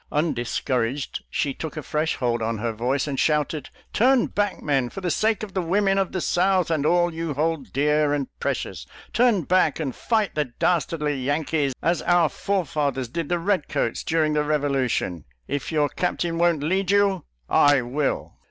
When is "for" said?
4.89-4.99